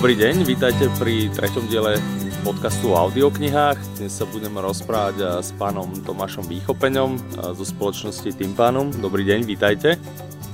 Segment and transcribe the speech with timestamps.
[0.00, 2.00] Dobrý deň, vítajte pri treťom diele
[2.40, 4.00] podcastu o audioknihách.
[4.00, 7.20] Dnes sa budeme rozprávať eh, s pánom Tomášom Výchopeňom eh,
[7.52, 8.96] zo spoločnosti Tympánum.
[8.96, 10.00] Dobrý deň, vítajte.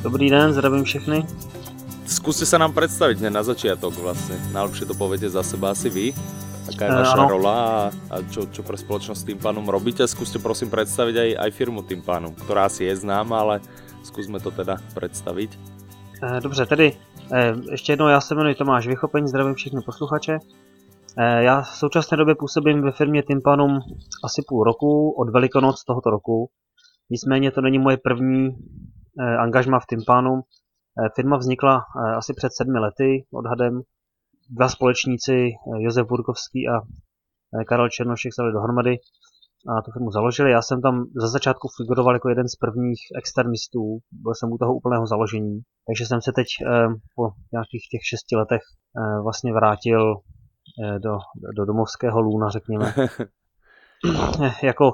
[0.02, 1.22] Dobrý den, zdravím všechny.
[2.10, 4.34] Skúste sa nám predstaviť hneď na začiatok vlastne.
[4.50, 6.06] Najlepšie to poviete za seba asi vy.
[6.66, 7.30] Aká je Eh, vaša áno.
[7.30, 7.58] rola
[8.10, 10.02] a čo, čo pre spoločnosť Tympánum robíte.
[10.10, 13.54] Skúste prosím predstaviť aj, aj firmu Tympánum, ktorá asi je známa, ale
[14.02, 15.54] skúsme to teda predstaviť.
[16.42, 16.98] Dobře, tedy
[17.70, 20.38] ještě jednou já se jmenuji Tomáš Vychopeň, zdravím všechny posluchače.
[21.18, 23.80] Eh, Já v současné době působím ve firmě Tympanum
[24.24, 26.50] asi půl roku, od Velikonoc tohoto roku.
[27.10, 28.48] Nicméně to není moje první
[29.20, 30.40] eh, angažma v Tympanum.
[30.40, 33.80] Eh, Firma vznikla eh, asi před sedmi lety odhadem.
[34.50, 36.80] Dva společníci, eh, Josef Burkovský a
[37.60, 38.96] eh, Karel Černošek se dohromady
[39.68, 40.50] a tu firmu založili.
[40.50, 44.74] Já jsem tam za začátku figuroval jako jeden z prvních externistů, byl jsem u toho
[44.74, 50.14] úplného založení, takže jsem se teď eh, po nějakých těch šesti letech eh, vlastně vrátil
[50.84, 51.18] eh, do,
[51.56, 52.94] do domovského lůna, řekněme.
[54.62, 54.92] Jako,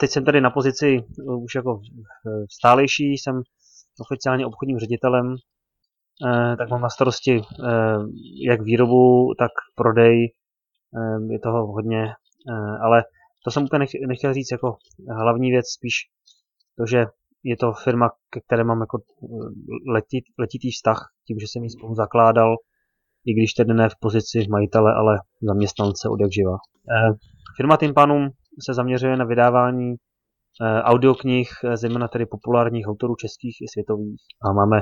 [0.00, 1.04] teď jsem tady na pozici
[1.44, 1.80] už jako
[2.50, 3.42] stálejší, jsem
[4.00, 5.36] oficiálně obchodním ředitelem,
[6.58, 7.42] tak mám na starosti
[8.46, 10.32] jak výrobu, tak prodej,
[11.30, 12.12] je toho hodně,
[12.80, 13.04] ale
[13.44, 14.76] to jsem úplně nech- nechtěl říct jako
[15.08, 15.94] hlavní věc, spíš
[16.78, 17.06] to, že
[17.42, 21.70] je to firma, ke které mám jako eh, letit, letitý vztah, tím, že jsem ji
[21.70, 22.56] spolu zakládal,
[23.26, 26.56] i když tedy ne v pozici majitele, ale zaměstnance od jak živa.
[26.90, 27.12] Eh,
[27.56, 28.30] Firma Tympanum
[28.66, 34.22] se zaměřuje na vydávání eh, audioknih, zejména tedy populárních autorů českých i světových.
[34.44, 34.80] A máme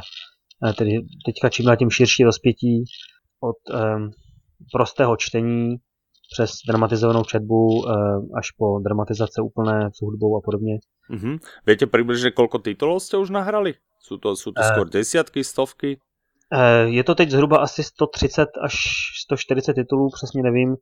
[0.78, 0.90] tedy
[1.26, 2.84] teďka čím dál tím širší rozpětí
[3.40, 3.56] od
[4.72, 5.76] prostého čtení
[6.32, 7.92] přes dramatizovanou četbu eh,
[8.38, 10.78] až po dramatizace úplné s hudbou a podobně.
[11.10, 11.38] Mhm.
[11.66, 13.74] Viete približne, koľko titulov ste už nahrali?
[14.00, 14.68] Sú to, sú to Eh.
[14.70, 15.98] skôr desiatky, stovky?
[16.52, 18.74] Eh, Je to teď zhruba asi 130 až
[19.26, 20.76] 140 titulů, přesně nevím.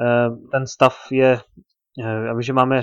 [0.00, 1.40] Eh, Ten stav je,
[1.98, 2.82] já vím, že máme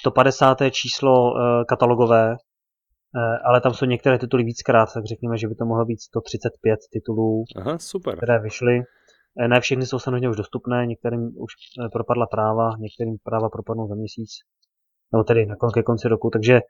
[0.00, 0.70] 150.
[0.70, 1.32] číslo
[1.68, 2.36] katalogové,
[3.44, 7.44] ale tam jsou některé tituly víckrát, tak řekněme, že by to mohlo být 135 titulů,
[7.56, 8.16] Aha, super.
[8.16, 8.80] které vyšly.
[9.40, 11.52] Eh, Ne všechny jsou samozřejmě už dostupné, některým už
[11.84, 14.30] eh, propadla práva, některým práva propadnou za měsíc,
[15.12, 16.60] nebo tedy na kon- ke konci roku, takže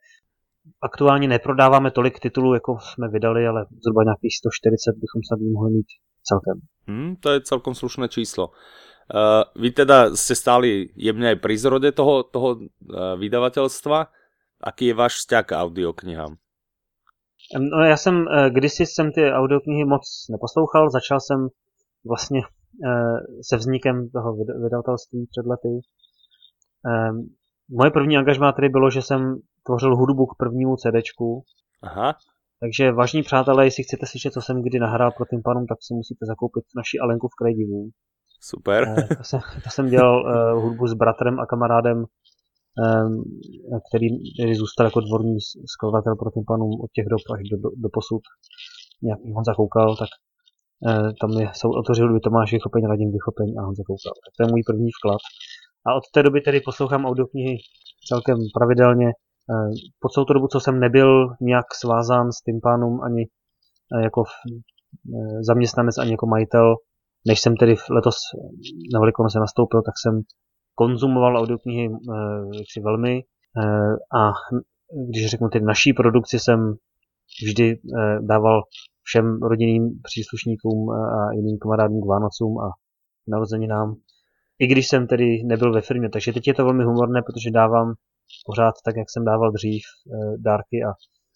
[0.81, 5.87] aktuálně neprodáváme tolik titulů, jako jsme vydali, ale zhruba nějakých 140 bychom snad mohli mít
[6.23, 6.61] celkem.
[6.87, 8.50] Hm, to je celkom slušné číslo.
[9.12, 14.09] Uh, vy teda ste stáli jemne aj pri zrode toho, toho uh, vydavateľstva.
[14.62, 16.39] Aký je váš vzťah k audioknihám?
[17.59, 21.49] No já jsem, kdysi jsem ty audioknihy moc neposlouchal, začal jsem
[22.09, 22.41] vlastně
[22.89, 23.19] eh,
[23.49, 25.75] se vznikem toho vyd- vydavatelství před lety.
[26.87, 27.27] Em,
[27.79, 29.21] Moje první angažmá tedy bylo, že jsem
[29.67, 31.43] tvořil hudbu k prvnímu CDčku,
[31.83, 32.15] Aha,
[32.61, 35.95] takže vážní přátelé, jestli chcete slyšet, co jsem kdy nahrál pro tím panům, tak si
[35.95, 37.91] musíte zakoupit naši Alenku v kraji divů.
[38.41, 38.81] super.
[38.89, 43.23] Eh, To jsem, to jsem dělal uh, hudbu s bratrem a kamarádem, um,
[43.89, 44.09] který,
[44.39, 45.37] který zůstal jako dvorní
[45.75, 48.23] skladatel pro tím panům od těch dob až do, do, do posud.
[49.03, 50.09] Nějaký Honza Koukal, tak
[51.20, 54.15] tam je, jsou autoři hudby Tomáš Vychopeň, Radim Vychopeň a Honza Koukal.
[54.25, 55.20] Tak to je můj první vklad.
[55.87, 57.56] A od té doby tedy poslouchám audioknihy
[58.09, 59.09] celkem pravidelně.
[59.09, 59.70] Eh,
[60.00, 61.10] Po celou tu dobu, co jsem nebyl
[61.41, 63.22] nějak svázán s Tympanum ani
[63.94, 66.75] eh, jako eh, zaměstnanec, ani jako majitel,
[67.26, 68.16] než jsem tedy letos
[68.94, 70.20] na Velikonoce nastoupil, tak jsem
[70.75, 73.22] konzumoval audioknihy eh, jaksi velmi
[73.62, 74.32] eh, a
[75.10, 76.75] když řeknu tedy naší produkci jsem
[77.47, 78.62] vždy eh, dával
[79.03, 82.69] všem rodinným příslušníkům eh, a jiným kamarádům k Vánocům a
[83.29, 83.95] narozeninám,
[84.59, 86.09] i když jsem tedy nebyl ve firmě.
[86.09, 87.95] Takže teď je to velmi humorné, protože dávám
[88.47, 90.91] pořád tak, jak jsem dával dřív eh, dárky a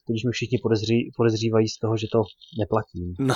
[0.07, 2.23] teď už mi všichni podezří, podezřívají z toho, že to
[2.61, 3.15] neplatím.
[3.19, 3.35] No,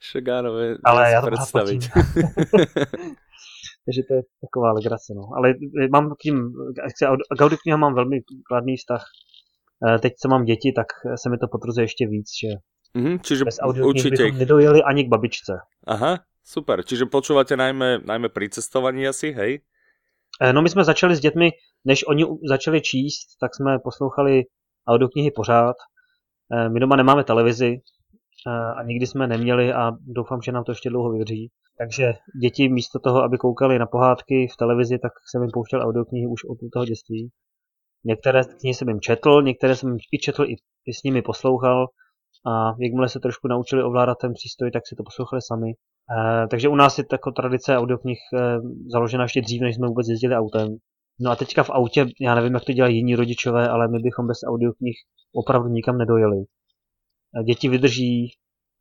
[0.00, 1.82] však áno, vie, Ale já to pořád predstaviť.
[3.84, 5.22] Takže to je taková legrace, no.
[5.36, 6.52] Ale eh, mám k tím,
[7.38, 9.04] k audioknihám mám velmi kladný vztah.
[9.88, 10.86] Eh, Teď, co mám děti, tak
[11.22, 12.48] se mi to potvrzuje ještě víc, že
[12.94, 15.52] Mhm, čiže bez audioknih určite bychom nedojeli ani k babičce.
[15.86, 16.86] Aha, super.
[16.86, 19.52] Čiže počúvate najmä, najmä pri cestovaní asi, hej?
[20.40, 21.50] Eh, No my jsme začali s dětmi,
[21.84, 24.42] než oni začali číst, tak jsme poslouchali
[24.88, 25.76] audioknihy pořád.
[26.54, 27.80] Eh, My doma nemáme televizi
[28.46, 31.50] eh, a nikdy jsme neměli a doufám, že nám to ještě dlouho vydrží.
[31.78, 32.12] Takže
[32.42, 36.44] děti místo toho, aby koukali na pohádky v televizi, tak jsem jim pouštěl audioknihy už
[36.44, 37.30] od toho dětství.
[38.04, 40.54] Některé knihy jsem jim četl, některé jsem jim i četl, i,
[40.86, 41.86] i s nimi poslouchal
[42.46, 45.70] a jakmile se trošku naučili ovládat ten přístroj, tak si to poslouchali sami.
[45.72, 48.58] Eh, takže u nás je jako tradice audioknih eh,
[48.92, 50.76] založena ještě dřív, než jsme vůbec jezdili autem.
[51.20, 54.26] No a teďka v autě, já nevím, jak to dělají jiní rodičové, ale my bychom
[54.26, 54.96] bez audioknih
[55.34, 56.36] opravdu nikam nedojeli.
[57.40, 58.30] Eh, Děti vydrží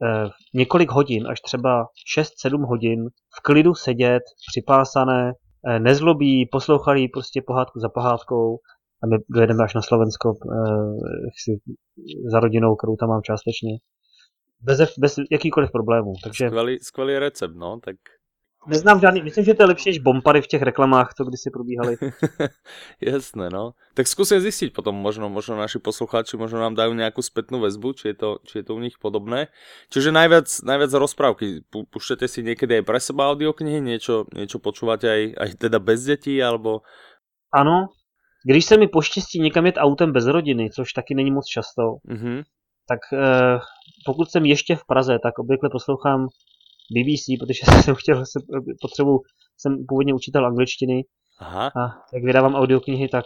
[0.03, 1.87] eh, několik hodin, až třeba
[2.17, 5.33] 6-7 hodin v klidu sedět, připásané,
[5.67, 8.57] eh, nezlobí, poslouchali prostě pohádku za pohádkou
[9.03, 11.51] a my dojedeme až na Slovensko eh, si,
[12.31, 13.77] za rodinou, kterou tam mám částečně.
[14.61, 16.13] Bez, bez jakýkoliv problémů.
[16.23, 16.47] Takže...
[16.47, 17.95] Skvělý, skvělý recept, no, tak
[18.67, 21.97] Neznám žádný, myslím, že to je lepší než bompary v těch reklamách, to kdysi probíhaly.
[23.01, 23.75] Jasné, no.
[23.93, 28.05] Tak skúsim zistiť potom, možno, možno naši poslucháči možno nám dajú nejakú spätnú väzbu, či
[28.07, 29.51] je to, či je to u nich podobné.
[29.91, 31.67] Čiže najviac, najviac rozprávky.
[31.67, 36.39] Púšťate si niekedy aj pre seba audioknihy, niečo, niečo počúvate aj, aj teda bez detí,
[36.39, 36.87] alebo...
[37.51, 37.91] Ano,
[38.45, 42.43] když se mi poštěstí někam jet autem bez rodiny, což taky není moc často, mm-hmm.
[42.87, 43.59] tak eh,
[44.05, 46.27] pokud jsem ještě v Praze, tak obvykle poslouchám
[46.91, 48.41] BBC, protože jsem chtěl, jsem,
[48.81, 49.19] potřebu,
[49.57, 51.01] jsem původně učitel angličtiny
[51.39, 51.67] Aha.
[51.67, 51.81] a
[52.13, 53.25] jak vydávám audioknihy, tak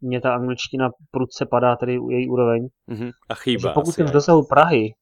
[0.00, 2.66] mě ta angličtina prudce padá, tedy její úroveň.
[2.90, 3.12] Uh-huh.
[3.30, 3.62] A chýba.
[3.62, 4.94] Takže pokud jsem v dosahu Prahy,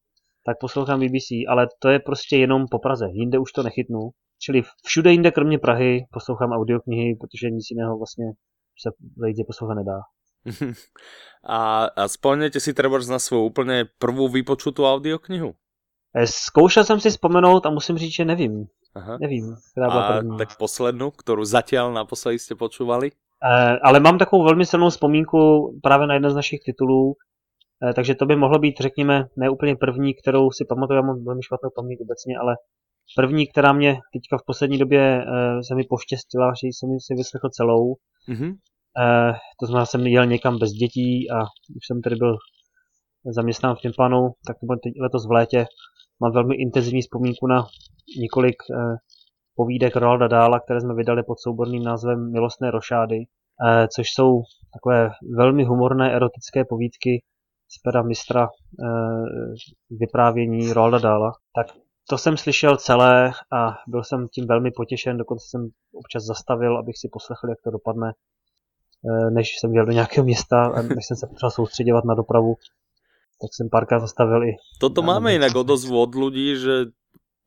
[0.47, 4.01] tak poslouchám BBC, ale to je prostě jenom po Praze, jinde už to nechytnu.
[4.39, 8.25] Čili všude jinde, kromě Prahy, poslouchám audioknihy, protože nic jiného vlastně
[8.79, 8.91] se
[9.23, 10.01] lidi poslouchat nedá.
[11.45, 15.55] a, a spomněte si třeba na svou úplně prvou vypočutou audioknihu?
[16.17, 18.67] Eh, zkoušel jsem si vzpomenout a musím říct, že nevím.
[18.95, 19.19] Aha.
[19.21, 20.39] Nevím, která byla a první.
[20.39, 23.11] tak poslednou, kterou zatím naposledy jste počúvali?
[23.45, 25.39] Eh, ale mám takovou velmi silnou vzpomínku
[25.83, 27.15] právě na jeden z našich titulů,
[27.89, 31.25] eh, takže to by mohlo být, řekněme, ne úplně první, kterou si pamatuju, já mám
[31.25, 32.57] velmi špatnou paměť obecně, ale
[33.17, 37.49] první, která mě teďka v poslední době eh, se mi poštěstila, že jsem si vyslechl
[37.49, 37.95] celou.
[38.29, 38.55] Mm-hmm.
[39.61, 41.41] To znamená, jsem jel někam bez dětí a
[41.77, 42.37] už jsem tedy byl
[43.37, 45.67] zaměstnán v Timpanu, tak to bylo teď letos v létě.
[46.21, 47.67] Mám velmi intenzivní vzpomínku na
[48.21, 48.97] několik eh,
[49.57, 53.19] povídek Roalda Dála, které jsme vydali pod souborným názvem Milostné rošády,
[53.97, 54.43] což jsou
[54.75, 57.23] takové velmi humorné erotické povídky
[57.69, 58.49] z pera mistra
[59.91, 61.33] vyprávění Roalda Dála.
[61.57, 61.67] Tak
[62.09, 66.99] to jsem slyšel celé a byl jsem tím velmi potěšen, dokonce jsem občas zastavil, abych
[66.99, 71.17] si poslechl, jak to dopadne, eh, než jsem jel do nějakého města a než jsem
[71.17, 72.55] se potřeboval soustředěvat na dopravu
[73.43, 74.53] tak jsem párkrát zastavil i.
[74.79, 76.95] Toto máme inak odozvu od ľudí, že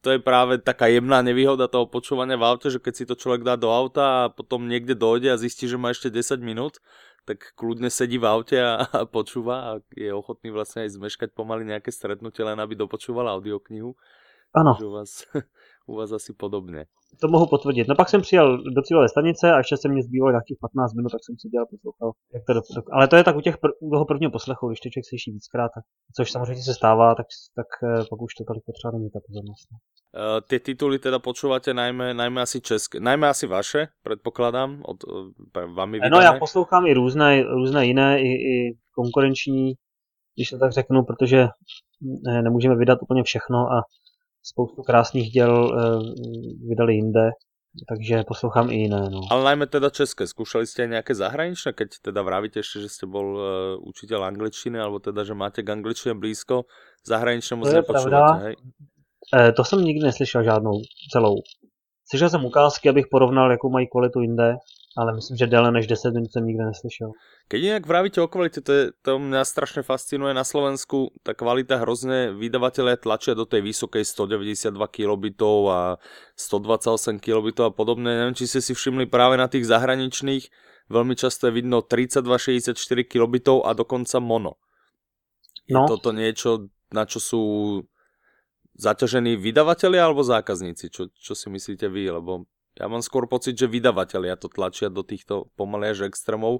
[0.03, 3.41] to je práve taká jemná nevýhoda toho počúvania v aute, že keď si to človek
[3.47, 6.83] dá do auta a potom niekde dojde a zistí, že má ešte 10 minút,
[7.25, 11.65] tak kľudne sedí v aute a, a počúva a je ochotný vlastne aj zmeškať pomaly
[11.65, 13.97] nejaké stretnutie, len aby dopočúval audioknihu.
[14.55, 14.77] Ano.
[14.83, 15.09] u vás,
[15.87, 16.85] u vás asi podobně
[17.21, 17.87] to mohu potvrdit.
[17.87, 21.09] No pak jsem přijel do cílové stanice a ještě se mě zbývalo nějakých 15 minut,
[21.09, 22.11] tak jsem si dělal poslouchal.
[22.33, 24.79] Jak to do, do, ale to je tak u těch pr- toho prvního poslechu, když
[24.79, 25.71] to člověk slyší víckrát,
[26.15, 29.69] což samozřejmě se stává, tak, tak eh, pak už to tolik potřeba není ta pozornost.
[30.15, 35.75] Uh, ty tituly teda počúvate najmä, najmä asi české, najmä asi vaše, předpokládám, od uh,
[35.75, 36.15] vami vydané.
[36.15, 39.73] No já poslouchám i různé, různé jiné, i, i konkurenční,
[40.35, 41.47] když to tak řeknu, protože
[42.43, 43.83] nemůžeme vydat úplně všechno a
[44.45, 47.30] spoustu krásných děl uh, vydali jinde,
[47.89, 49.09] takže poslouchám i jiné.
[49.09, 49.21] No.
[49.31, 50.27] Ale najmä teda české.
[50.30, 53.44] Skúšali ste aj nejaké zahraničné, keď teda vravíte ešte, že ste bol uh,
[53.81, 56.69] učiteľ angličtiny, alebo teda, že máte k angličtine blízko,
[57.03, 58.56] zahraničné moc nepočúvate, hej?
[59.33, 60.81] E, to jsem nikdy neslyšel žádnou
[61.12, 61.36] celou.
[62.09, 64.53] Slyšel jsem ukázky, abych porovnal, jakou mají kvalitu jinde,
[64.97, 67.12] ale myslím, že déle než 10 minut jsem nikdy neslyšel.
[67.47, 71.77] Keď inak vravíte o kvalite, to, je, to mňa strašne fascinuje na Slovensku, tá kvalita
[71.77, 75.79] hrozne, vydavatelé tlačia do tej vysokej 192 kilobitov a
[76.39, 78.17] 128 kilobitov a podobné.
[78.17, 80.50] Neviem, či ste si všimli práve na tých zahraničných,
[80.89, 82.74] veľmi často je vidno 3264
[83.05, 84.58] kilobitov a dokonca mono.
[85.69, 85.86] Je no.
[85.86, 87.41] toto niečo, na čo sú
[88.79, 90.89] zaťažení vydavatelia alebo zákazníci?
[90.89, 92.10] Čo, čo si myslíte vy?
[92.10, 96.60] Lebo já mám skôr pocit, že vydavatelia to tlačia do týchto pomaly až extrémov.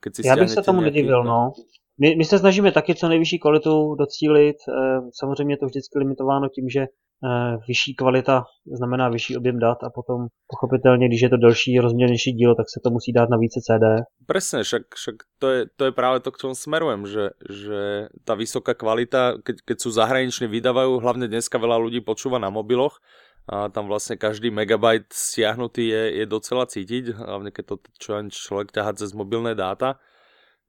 [0.00, 0.96] Keď si Já bych se tomu nějaký...
[0.96, 1.52] nedivil, no.
[2.00, 4.56] My, my se snažíme taky co nejvyšší kvalitu docílit.
[4.68, 8.44] Eh, samozřejmě je to vždycky limitováno tím, že eh, vyšší kvalita
[8.78, 12.80] znamená vyšší objem dat a potom pochopitelně, když je to delší, rozměrnější dílo, tak se
[12.84, 14.04] to musí dát na více CD.
[14.26, 17.80] Presne, však, však to, je, to je práve to, k čomu smerujem, že, že
[18.24, 23.00] tá vysoká kvalita, keď, keď sú zahraniční vydávajú, hlavne dneska veľa ľudí počúva na mobiloch,
[23.46, 28.74] a tam vlastne každý megabajt stiahnutý je, je docela cítiť, hlavne keď to čo človek
[28.74, 30.02] ťahá cez mobilné dáta,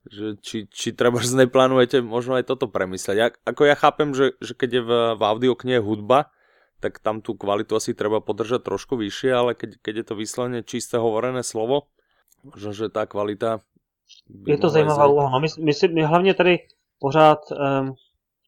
[0.06, 3.16] že či, či treba neplánujete možno aj toto premysleť.
[3.18, 6.30] Ja, ako ja chápem, že, že keď je v, v audioknihe hudba,
[6.78, 10.60] tak tam tú kvalitu asi treba podržať trošku vyššie, ale keď, keď je to vyslovene
[10.62, 11.90] čisté hovorené slovo,
[12.46, 13.66] možno, že tá kvalita...
[14.46, 15.34] Je to zajímavá úloha.
[15.34, 16.58] No my, my, si, my hlavně tady
[17.02, 17.94] pořád um,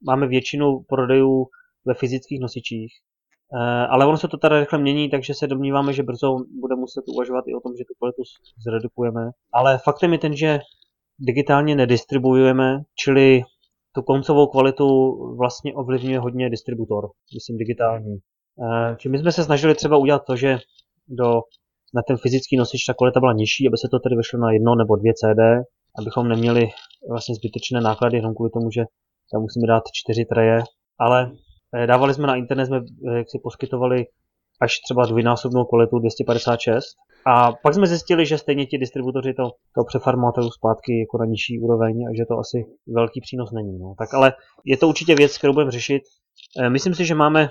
[0.07, 1.47] máme většinu prodejů
[1.85, 2.93] ve fyzických nosičích,
[3.91, 7.45] ale ono se to tady rychle mění, takže se domníváme, že brzo bude muset uvažovat
[7.49, 8.23] i o tom, že tu kvalitu
[8.67, 9.31] zredukujeme.
[9.53, 10.59] Ale faktem je ten, že
[11.19, 13.43] digitálně nedistribuujeme, čili
[13.95, 14.87] tu koncovou kvalitu
[15.37, 18.19] vlastně ovlivňuje hodně distributor, myslím digitální.
[18.65, 20.59] Eh, Čili my jsme se snažili třeba udělat to, že
[21.09, 21.41] do,
[21.95, 24.75] na ten fyzický nosič ta kvalita byla nižší, aby se to tedy vyšlo na jedno
[24.75, 25.41] nebo dvě CD,
[25.99, 26.69] abychom neměli
[27.11, 28.83] vlastně zbytečné náklady jenom kvůli tomu, že
[29.33, 30.59] tam musíme dát čtyři treje,
[30.99, 31.50] ale eh,
[31.87, 34.07] dávali jsme na internet, jsme eh, jak si poskytovali
[34.61, 36.85] až třeba dvojnásobnou kvalitu 256
[37.27, 41.61] a pak jsme zjistili, že stejně ti distributoři to, to přeformatují zpátky jako na nižší
[41.61, 43.79] úroveň a že to asi velký přínos není.
[43.79, 43.95] No.
[43.99, 44.33] Tak ale
[44.65, 46.03] je to určitě věc, kterou budeme řešit.
[46.69, 47.49] Myslím si, že máme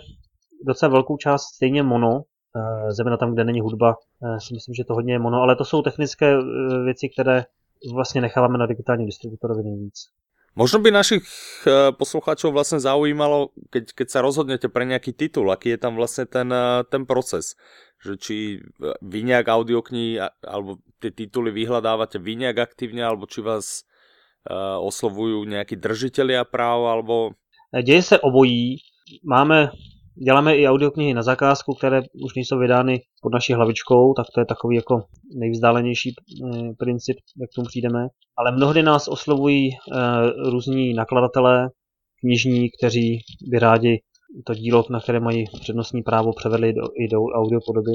[0.66, 2.22] docela velkou část stejně mono,
[2.56, 5.56] eh, zejména tam, kde není hudba, eh, si myslím, že to hodně je mono, ale
[5.56, 7.46] to jsou technické eh, věci, které
[7.94, 9.94] vlastně necháváme na digitálním distributorovi nejvíc.
[10.56, 11.24] Možno by našich
[11.98, 16.54] poslucháčov vlastně zaujímalo, keď, keď sa rozhodnete pre nejaký titul, aký je tam vlastně ten,
[16.90, 17.56] ten proces.
[18.06, 18.36] Že či
[19.02, 23.84] vy nejak audioknihy alebo tie tituly vyhľadávate vy nejak aktivně, alebo či vás
[24.80, 27.32] oslovujú nejakí držitelia práv, alebo...
[27.84, 28.78] Děje se obojí.
[29.24, 29.72] Máme
[30.24, 34.46] Děláme i audioknihy na zakázku, které už nejsou vydány pod naší hlavičkou, tak to je
[34.46, 35.04] takový jako
[35.36, 38.08] nejvzdálenější eh, princip, jak k tomu přijdeme.
[38.38, 41.70] Ale mnohdy nás oslovují eh, různí nakladatelé,
[42.20, 43.20] knižní, kteří
[43.52, 43.98] by rádi
[44.46, 47.92] to dílo, na které mají přednostní právo, převedli do, i do audiopodoby.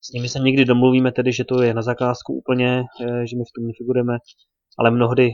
[0.00, 3.44] S nimi se někdy domluvíme tedy, že to je na zakázku úplně, eh, že my
[3.44, 4.18] v tom nefigurujeme,
[4.78, 5.30] ale mnohdy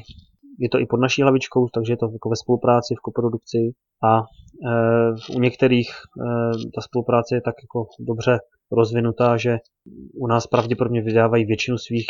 [0.58, 3.58] je to i pod naší hlavičkou, takže je to jako ve spolupráci, v koprodukci
[4.04, 4.22] a
[5.36, 5.94] u některých e,
[6.74, 8.38] ta spolupráce je tak jako dobře
[8.72, 9.58] rozvinutá, že
[10.14, 12.06] u nás pravděpodobně vydávají většinu svých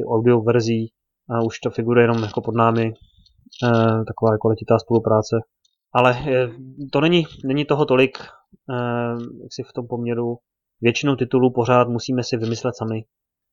[0.00, 0.92] e, audio verzí
[1.30, 2.92] a už to figuruje jenom jako pod námi
[4.06, 5.36] taková jako letitá spolupráce.
[5.94, 6.16] Ale
[6.92, 8.74] to není, není toho tolik, e,
[9.42, 10.36] jak si v tom poměru.
[10.80, 13.04] Většinu titulů pořád musíme si vymyslet sami.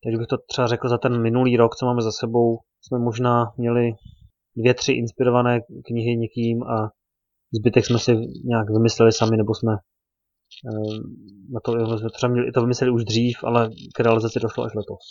[0.04, 3.54] Takže bych to třeba řekl za ten minulý rok, co máme za sebou, jsme možná
[3.58, 3.92] měli
[4.58, 6.90] dvě, tři inspirované knihy někým a
[7.54, 8.12] zbytek jsme si
[8.46, 10.98] nějak vymysleli sami, nebo jsme eh,
[11.54, 15.06] na to, jsme třeba měli, to vymysleli už dřív, ale k realizaci došlo až letos.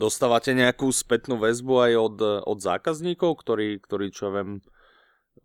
[0.00, 4.64] Dostáváte nějakou zpětnou väzbu aj od, od zákazníkov, ktorí, ktorí čo viem,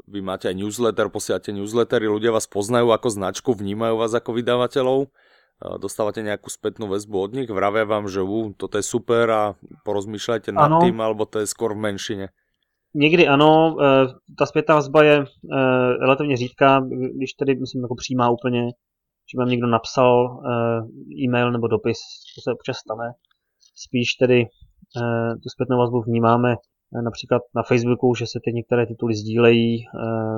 [0.08, 5.12] vy máte aj newsletter, posielate newslettery, ľudia vás poznajú ako značku, vnímajú vás ako vydavateľov
[5.58, 9.44] dostávate nejakú spätnú väzbu od nich, vravia vám, že u, toto je super a
[9.82, 10.86] porozmýšľajte nad ano.
[10.86, 12.27] tým, alebo to je skôr v menšině?
[12.98, 13.86] Někdy ano, e,
[14.38, 15.25] ta zpětná vazba je e,
[16.01, 16.80] relativně řídká,
[17.16, 18.62] když tedy, myslím, jako přímá úplně,
[19.32, 21.98] že vám někdo napsal e, e-mail nebo dopis,
[22.36, 23.13] to se občas stane.
[23.75, 24.46] Spíš tedy
[25.44, 26.56] tu zpětnou vazbu vnímáme
[27.04, 29.86] například na Facebooku, že se ty některé tituly sdílejí,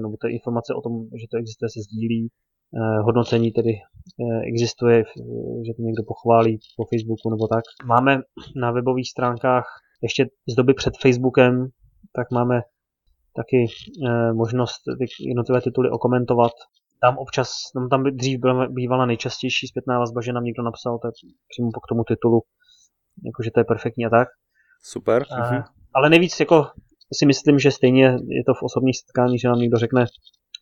[0.01, 2.29] nebo ty informace o tom, že to existuje, se sdílí.
[2.75, 5.03] Eh, hodnocení tedy eh, existuje,
[5.65, 7.63] že to někdo pochválí po Facebooku nebo tak.
[7.85, 8.21] Máme
[8.61, 9.65] na webových stránkách
[10.03, 11.67] ještě z doby před Facebookem,
[12.15, 12.61] tak máme
[13.35, 13.65] taky
[14.07, 16.51] eh, možnost ty jednotlivé tituly okomentovat.
[17.01, 21.13] Tam občas, tam, tam dřív byla, bývala nejčastější zpětná vazba, že nám někdo napsal tak
[21.49, 22.41] přímo k tomu titulu,
[23.25, 24.27] jakože to je perfektní a tak.
[24.83, 25.25] Super.
[25.41, 25.63] A,
[25.93, 26.67] ale nejvíc jako
[27.13, 30.05] si myslím, že stejně je to v osobních setkání, že nám někdo řekne,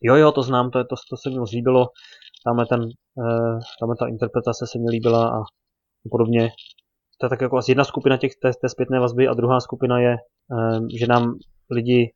[0.02, 1.86] Jo, jo, to znám, to, to, to se mi moc líbilo.
[2.44, 5.42] Tamhle, ten, uh, tamhle ta interpretace se mi líbila a
[6.10, 6.50] podobně.
[7.20, 10.00] To je tak jako asi jedna skupina těch té, té zpětné vazby a druhá skupina
[10.00, 10.16] je,
[10.98, 11.34] že nám
[11.70, 12.12] lidi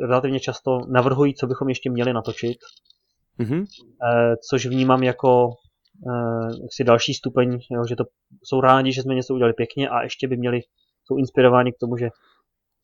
[0.00, 2.56] relativně často navrhují, co bychom ještě měli natočit.
[3.40, 3.64] Mm-hmm.
[4.50, 8.04] Což vnímám jako uh, jaksi další stupeň, jo, že to
[8.44, 10.60] jsou rádi, že jsme něco udělali pěkně a ještě by měli,
[11.04, 12.08] jsou inspirováni k tomu, že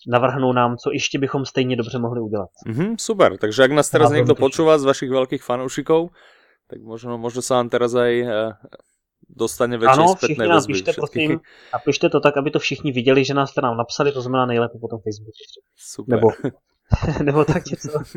[0.09, 2.49] navrhnou nám, co ještě bychom stejně dobře mohli udělat.
[2.67, 6.11] Mm-hmm, super, takže jak nás teraz někdo počúva z vašich velkých fanoušiků,
[6.67, 8.53] tak možno, možno se vám teraz aj eh,
[9.37, 11.41] dostane větší ano, všichni nás píšte, prosím,
[11.73, 14.47] a pište to tak, aby to všichni viděli, že nás jste nám napsali, to znamená
[14.47, 15.33] nejlépe potom Facebooku.
[15.77, 16.17] Super.
[16.17, 16.29] Nebo,
[17.23, 18.03] nebo tak něco.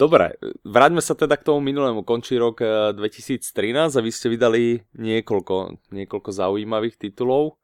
[0.00, 2.08] Dobre, vráťme sa teda k tomu minulému.
[2.08, 2.64] Končí rok
[2.96, 7.60] 2013 eh, a vy ste vydali niekoľko, niekoľko zaujímavých titulov.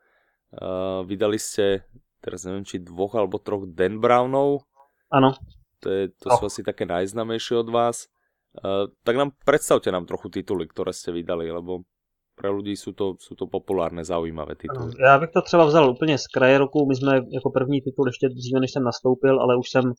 [0.53, 1.89] Uh, vydali ste
[2.21, 4.69] teraz neviem, či dvoch alebo troch Dan Brownov.
[5.09, 5.33] Áno.
[5.81, 8.13] To, je, to sú asi také najznámejšie od vás.
[8.53, 11.89] Uh, tak nám predstavte nám trochu tituly, které ste vydali, lebo
[12.41, 14.93] pro lidi jsou to, jsou to populárné, zaujímavé tituly.
[15.01, 16.87] Já bych to třeba vzal úplně z kraje roku.
[16.89, 19.93] My jsme jako první titul ještě dříve, než jsem nastoupil, ale už jsem eh,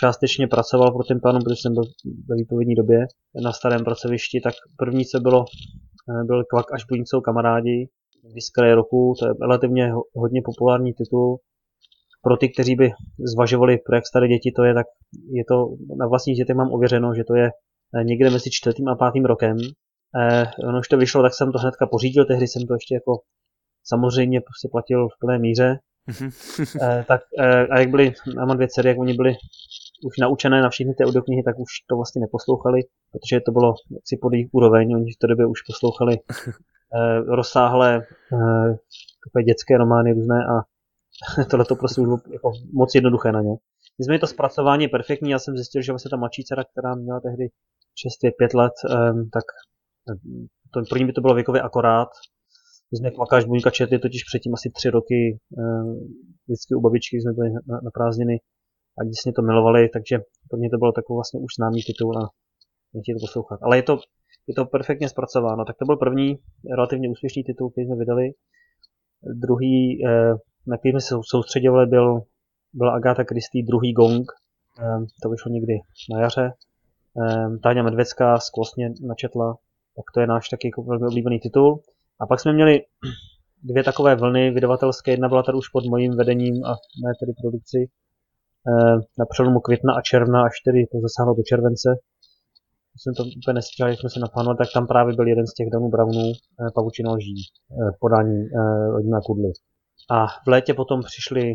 [0.00, 1.84] částečně pracoval pro ten pánu, protože jsem byl
[2.28, 2.98] ve výpovědní době
[3.44, 5.44] na starém pracovišti, tak první, co bylo,
[6.10, 7.88] eh, byl Kvak až budícou kamarádi,
[8.46, 11.38] z kraje roku, to je relativně hodně populární titul.
[12.22, 12.90] Pro ty, kteří by
[13.34, 14.86] zvažovali projekt Staré děti, to je tak,
[15.32, 15.56] je to,
[15.98, 19.56] na vlastních dětech mám ověřeno, že to je eh, někde mezi čtvrtým a pátým rokem.
[20.20, 23.20] Eh, ono už to vyšlo, tak jsem to hnedka pořídil, tehdy jsem to ještě jako
[23.84, 25.78] samozřejmě prostě platil v plné míře.
[26.82, 29.34] eh, tak, eh, a jak byly, já mám dvě dcery, jak oni byli
[30.06, 32.80] už naučené na všechny ty audioknihy, tak už to vlastně neposlouchali,
[33.12, 36.18] protože to bylo jaksi pod jejich úroveň, oni v té době už poslouchali
[36.96, 38.68] eh, rozsáhlé eh,
[39.24, 40.54] takové dětské romány různé a
[41.50, 43.54] tohle to prostě už bylo jako moc jednoduché na ně.
[43.98, 47.20] Nicméně to zpracování je perfektní, já jsem zjistil, že vlastně ta mladší dcera, která měla
[47.20, 47.48] tehdy
[47.94, 49.44] 6-5 let, eh, tak
[50.74, 52.08] to, pro ní by to bylo věkově akorát.
[52.92, 55.84] My jsme Kvakáš Buňka četli totiž předtím asi tři roky eh,
[56.46, 58.36] vždycky u babičky, jsme byli na, na prázdniny
[58.98, 60.18] a děsně to milovali, takže
[60.48, 62.24] pro mě to bylo takový vlastně už známý titul a
[62.94, 63.58] nechtěli to poslouchat.
[63.62, 63.98] Ale je to,
[64.46, 65.64] je to perfektně zpracováno.
[65.64, 66.38] Tak to byl první
[66.76, 68.26] relativně úspěšný titul, který jsme vydali.
[69.44, 70.34] Druhý, eh,
[70.66, 72.20] na který jsme se soustředili, byl,
[72.72, 74.26] byl Agatha Christie druhý gong.
[74.80, 75.74] Eh, to vyšlo někdy
[76.14, 76.52] na jaře.
[77.62, 79.56] Táňa Medvecká skvostně načetla,
[79.96, 81.80] tak to je náš taky jako velmi oblíbený titul.
[82.20, 82.80] A pak jsme měli
[83.62, 85.10] dvě takové vlny vydavatelské.
[85.10, 86.70] Jedna byla tady už pod mojím vedením a
[87.04, 91.88] mé tedy produkci eh, na přelomu května a června, až tedy to zasáhlo do července.
[92.96, 95.68] Jsem to úplně nestihal, jak jsme se naplánovali, tak tam právě byl jeden z těch
[95.72, 98.38] Danů Brownů, eh, Pavučina lží, eh, v podání
[98.92, 99.52] Rodina Kudly.
[100.10, 101.54] A v létě potom přišli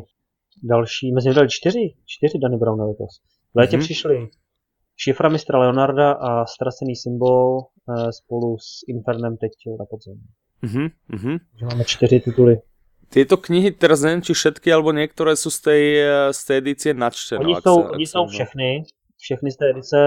[0.64, 3.14] další, mezi dali čtyři, čtyři Dany Browny letos.
[3.54, 3.80] V létě mm-hmm.
[3.80, 4.30] přišli
[4.98, 7.70] Šifra mistra Leonarda a Ztracený symbol
[8.10, 10.18] spolu s Infernem teď na podzim.
[10.64, 11.38] Uh-huh, uh-huh.
[11.60, 12.58] Že máme čtyři tituly.
[13.08, 16.92] Tieto knihy, teraz neviem, či všetky, alebo niektoré sú z tej, eh, z tej edície
[16.92, 17.40] načtené.
[17.40, 18.84] Oni jsou, oni jsou všechny,
[19.18, 20.00] všechny z té edice,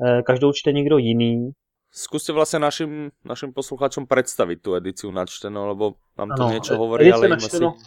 [0.00, 1.52] eh, každou čte někdo jiný.
[1.90, 7.10] Skúste vlastne našim, našim poslucháčom predstaviť tú edíciu načtenú, lebo nám to ano, niečo hovorí,
[7.10, 7.82] ale načteno, si...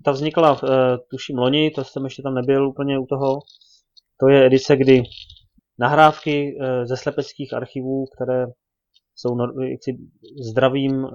[0.00, 0.56] Ta vznikla,
[1.10, 3.44] tuším, loni, to jsem ještě tam nebyl úplně u toho.
[4.20, 5.02] To je edice, kdy
[5.80, 8.46] nahrávky uh, ze slepeckých archivů, které
[9.20, 9.36] jsou
[10.50, 11.10] zdravým eh,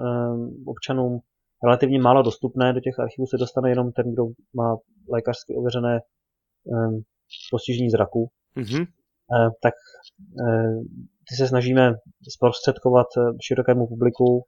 [0.65, 1.19] občanům
[1.63, 2.74] relativně málo dostupné.
[2.74, 4.77] Do těch archivů se dostane jenom ten, kdo má
[5.10, 7.01] lékařsky ověřené eh,
[7.51, 8.29] postižení zraku.
[8.57, 8.85] Mm-hmm.
[9.61, 9.74] Tak
[11.29, 11.94] ty se snažíme
[12.29, 13.07] zprostředkovat
[13.42, 14.46] širokému publiku.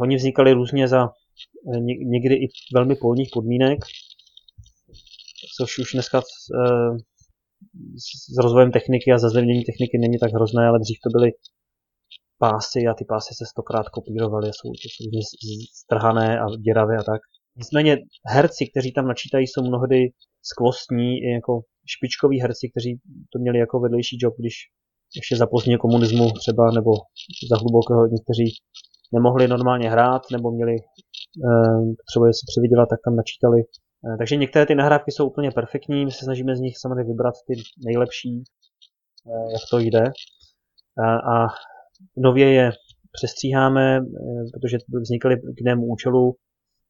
[0.00, 1.08] Oni vznikali různě za
[1.84, 3.78] někdy i velmi polních podmínek,
[5.58, 6.22] což už dneska
[8.32, 11.30] s rozvojem techniky a zazemněním techniky není tak hrozné, ale dřív to byly
[12.38, 15.04] pásy a ty pásy se stokrát kopírovaly, jsou, jsou
[15.82, 17.20] strhané a děravé a tak.
[17.56, 19.98] Nicméně herci, kteří tam načítají, jsou mnohdy
[20.50, 21.60] skvostní, i jako
[21.94, 23.00] špičkoví herci, kteří
[23.32, 24.54] to měli jako vedlejší job, když
[25.16, 26.90] ještě za pozdního komunismu třeba, nebo
[27.50, 28.48] za hlubokého někteří
[29.14, 30.74] nemohli normálně hrát, nebo měli
[31.48, 33.58] eh, třeba si přivydělat, tak tam načítali.
[34.06, 37.34] Eh, takže některé ty nahrávky jsou úplně perfektní, my se snažíme z nich samozřejmě vybrat
[37.46, 38.42] ty nejlepší,
[39.26, 40.04] eh, jak to jde.
[41.34, 41.46] A
[42.16, 42.72] Nově je
[43.12, 44.02] přestříháme, eh,
[44.52, 46.36] protože vznikaly k jinému účelu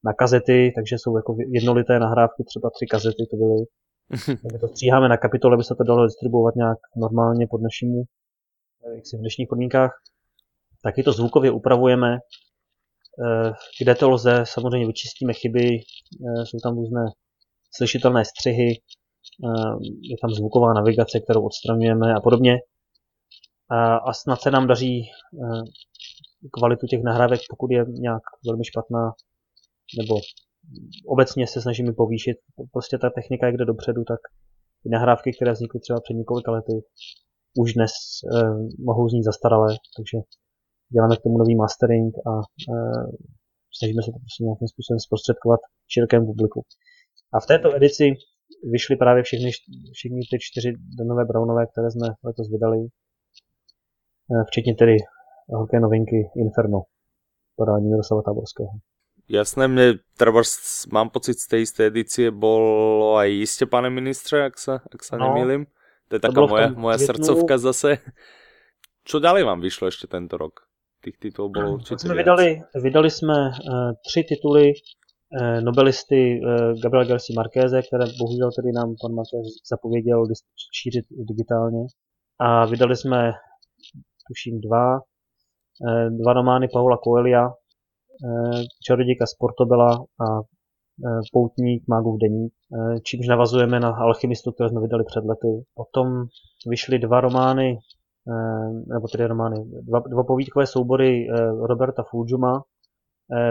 [0.04, 3.64] na kazety, takže jsou jako jednolité nahrávky, třeba tři kazety to byly.
[4.42, 8.02] Takže to stříháme na kapitole, aby se to dalo distribuovat nějak normálně pod našimi,
[8.94, 9.90] jak si v dnešních podmínkách.
[10.82, 12.18] Taky to zvukově upravujeme,
[13.82, 15.68] kde to lze, samozřejmě vyčistíme chyby,
[16.44, 17.04] jsou tam různé
[17.76, 18.68] slyšitelné střihy,
[20.02, 22.58] je tam zvuková navigace, kterou odstraňujeme a podobně
[24.08, 25.62] a snad se nám daří eh,
[26.52, 29.12] kvalitu těch nahrávek, pokud je nějak velmi špatná,
[29.98, 30.14] nebo
[31.06, 32.36] obecně se snažíme povýšit.
[32.72, 34.20] Prostě ta technika je kde dopředu, tak
[34.82, 36.72] ty nahrávky, které vznikly třeba před několika lety,
[37.58, 37.90] už dnes
[38.36, 38.50] eh,
[38.84, 40.18] mohou znít zastaralé, takže
[40.94, 43.06] děláme k tomu nový mastering a eh,
[43.78, 45.60] snažíme se to prostě nějakým způsobem zprostředkovat
[45.92, 46.60] širokému publiku.
[47.34, 48.06] A v této edici
[48.74, 49.50] vyšly právě všechny,
[49.92, 52.78] všechny ty čtyři Donové Brownové, které jsme letos vydali.
[54.32, 54.96] Eh, včetně tedy
[55.48, 56.78] horké novinky Inferno,
[57.56, 58.70] podání Miroslava Táborského.
[59.30, 60.42] Jasné, mne treba
[60.90, 65.22] mám pocit z tej istej edície bolo aj iste, pane ministře, ak sa, ak sa
[65.22, 65.70] no, nemýlim.
[66.10, 68.02] To je taká moja, moja srdcovka zase.
[69.06, 70.66] Čo ďalej vám vyšlo ešte tento rok?
[71.04, 77.08] Tých titulů bylo určitě jsme vydali, vydali jsme uh, tři tituly uh, nobelisty uh, Gabriela
[77.08, 80.24] Garcia Marqueze, které bohužel tedy nám pan Marquez zapověděl
[80.72, 81.86] šířit digitálně.
[82.40, 83.32] A vydali jsme
[84.28, 85.00] tuším dva,
[85.88, 92.52] eh, dva romány Paula Coelia, eh, Čarodějka z Portobela a eh, Poutník Mágův deník,
[93.02, 95.64] čímž navazujeme na Alchymistu, které jsme vydali před lety.
[95.74, 96.06] Potom
[96.66, 97.78] vyšly dva romány,
[98.86, 101.26] nebo tedy romány, dva, dva povídkové soubory
[101.62, 102.64] Roberta Fulžuma.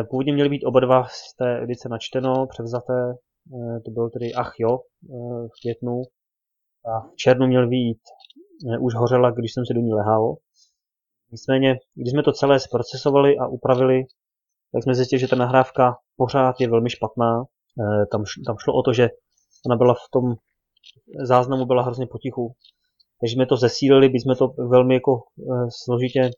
[0.10, 3.13] Původně měly být oba dva z té edice načteno, převzaté,
[3.86, 4.79] to byl tedy Ach jo,
[5.47, 6.01] v květnu.
[6.86, 7.99] A v červnu měl být
[8.82, 10.36] Už hořela, když jsem se do ní lehal.
[11.32, 14.03] Nicméně, když jsme to celé zprocesovali a upravili,
[14.73, 17.43] tak jsme zjistili, že ta nahrávka pořád je velmi špatná.
[17.43, 19.10] Eh, tam, tam šlo o to, že
[19.65, 20.36] ona byla v tom
[21.23, 22.55] záznamu byla hrozně potichu.
[23.21, 25.12] Takže jsme to zesílili, bychom to velmi jako
[25.84, 26.29] složitě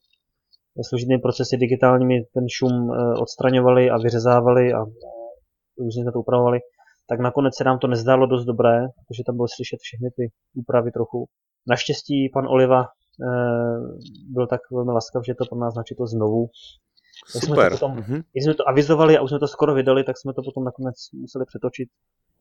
[0.89, 2.89] složitými procesy digitálními ten šum
[3.21, 4.79] odstraňovali a vyřezávali a
[5.79, 6.59] různě jsme to upravovali,
[7.09, 10.91] tak nakonec se nám to nezdálo dost dobré, protože tam bylo slyšet všechny ty úpravy
[10.91, 11.25] trochu.
[11.67, 12.85] Naštěstí pan Oliva
[14.29, 16.47] byl tak velmi laskav, že to pro nás načetl znovu
[17.27, 17.47] Super.
[17.47, 18.21] Jsme to potom, mm-hmm.
[18.31, 20.95] Když jsme to avizovali a už jsme to skoro vydali, tak jsme to potom nakonec
[21.13, 21.89] museli přetočit.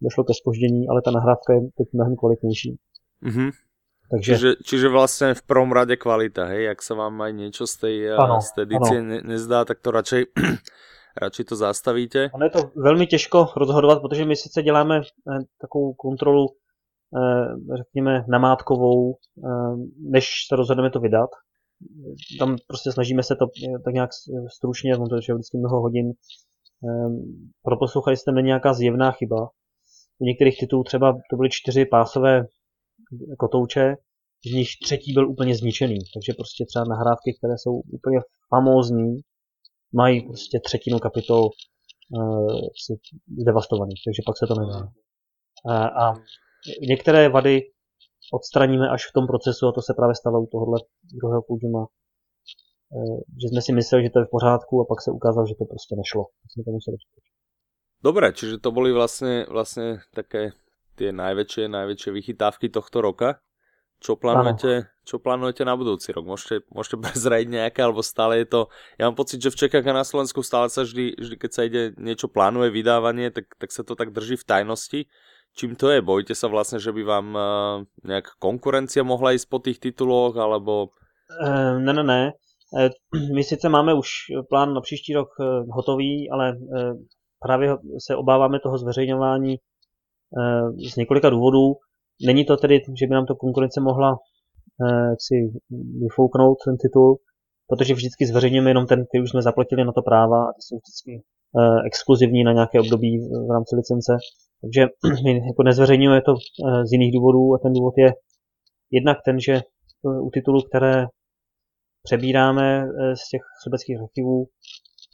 [0.02, 2.76] Došlo ke spoždění, ale ta nahrávka je teď mnohem kvalitnější.
[3.26, 3.50] Mm-hmm.
[4.10, 4.32] Takže...
[4.32, 6.64] Čiže, čiže vlastně v prvom rade kvalita, hej?
[6.64, 7.88] Jak se vám aj něco z té
[8.40, 10.26] z té edice ne, nezdá, tak to radšej
[11.22, 12.30] radši to zastavíte.
[12.34, 16.46] Ono je to velmi těžko rozhodovat, protože my sice děláme eh, takovou kontrolu,
[17.16, 19.76] eh, řekněme, namátkovou, eh,
[20.10, 21.30] než se rozhodneme to vydat,
[22.38, 24.10] tam prostě snažíme se to eh, tak nějak
[24.56, 26.12] stručně, on to je vždycky mnoho hodin.
[26.84, 29.48] Ehm, pro posluchače není nějaká zjevná chyba.
[30.18, 32.46] U některých titulů třeba to byly čtyři pásové
[33.38, 33.94] kotouče,
[34.50, 35.98] z nich třetí byl úplně zničený.
[36.14, 38.18] Takže prostě třeba nahrávky, které jsou úplně
[38.48, 39.20] famózní,
[39.94, 42.60] mají prostě třetinu kapitol uh,
[43.40, 44.80] zdevastovaných, takže pak se to nedá.
[45.64, 46.14] Uh, a
[46.88, 47.62] některé vady
[48.32, 50.78] odstraníme až v tom procesu a to se právě stalo u tohohle
[51.20, 51.86] druhého Kojima.
[52.90, 55.54] Eh, že jsme si mysleli, že to je v pořádku a pak se ukázalo, že
[55.54, 56.22] to prostě nešlo.
[56.50, 56.96] Jsme to museli
[58.00, 60.56] Dobre, čiže to boli vlastne, vlastne také
[61.00, 63.40] tie najväčšie, najväčšie vychytávky tohto roka.
[64.00, 66.24] Čo plánujete, čo plánujete na budúci rok?
[66.24, 68.60] Môžete, môžete prezradiť nejaké, alebo stále je to...
[69.00, 71.62] Ja mám pocit, že v Čechách a na Slovensku stále sa vždy, vždy keď sa
[71.64, 75.00] ide niečo plánuje, vydávanie, tak, tak sa to tak drží v tajnosti.
[75.56, 76.00] Čím to je?
[76.00, 77.42] Bojíte sa vlastne, že by vám uh,
[78.06, 80.96] nejaká konkurencia mohla ísť po tých tituloch, alebo...
[81.28, 82.22] Uh, ne, ne, ne.
[82.72, 82.88] Uh,
[83.36, 85.28] my sice máme už plán na příští rok
[85.68, 86.56] hotový, ale
[87.42, 89.56] právě se obáváme toho zveřejňování
[90.92, 91.76] z několika důvodů.
[92.26, 95.34] Není to tedy, že by nám to konkurence mohla uh, si
[96.00, 97.18] vyfouknout ten titul,
[97.68, 100.76] protože vždycky zveřejňujeme jenom ten, který už jsme zaplatili na to práva a ty jsou
[100.76, 104.12] vždycky uh, exkluzivní na nějaké období v rámci licence.
[104.62, 104.86] Takže
[105.24, 108.12] my jako nezveřejňujeme to eh, z jiných důvodů a ten důvod je
[108.90, 111.06] jednak ten, že eh, u titulů, které
[112.02, 114.46] přebíráme eh, z těch sobeckých archivů,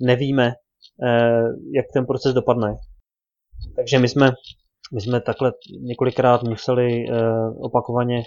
[0.00, 0.52] nevíme,
[1.74, 2.74] jak ten proces dopadne.
[3.76, 4.30] Takže my jsme,
[4.94, 7.04] my jsme takhle několikrát museli
[7.60, 8.22] opakovaně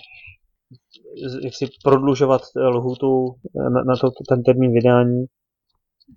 [1.43, 5.26] jak si prodlužovat lhůtu na, na to, ten termín vydání,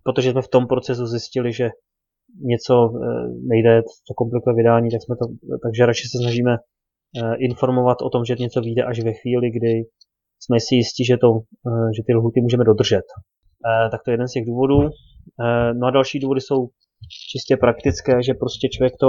[0.02, 1.70] protože jsme v tom procesu zjistili, že
[2.40, 5.26] něco eh, nejde, co komplikuje vydání, tak jsme to,
[5.62, 9.72] takže radši se snažíme eh, informovat o tom, že něco vyjde až ve chvíli, kdy
[10.40, 11.28] jsme si jistí, že, to,
[11.68, 13.06] eh, že ty lhuty můžeme dodržet.
[13.90, 14.80] Tak to je jeden z těch důvodů.
[15.80, 16.68] No a další důvody jsou
[17.32, 19.08] čistě praktické, že prostě člověk to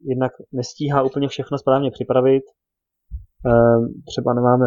[0.00, 2.42] jednak nestíhá úplně všechno správně připravit.
[4.06, 4.66] Třeba nemáme